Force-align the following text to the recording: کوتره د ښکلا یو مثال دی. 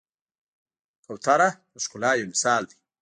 کوتره 1.05 1.49
د 1.73 1.75
ښکلا 1.83 2.11
یو 2.19 2.29
مثال 2.33 2.61
دی. 2.69 2.77